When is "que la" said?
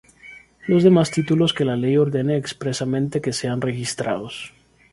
1.53-1.75